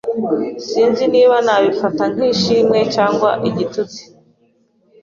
[0.67, 4.01] Sinzi niba nabifata nk'ishimwe cyangwa igitutsi.